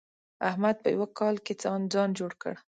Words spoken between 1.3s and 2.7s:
کې ځان جوړ کړ.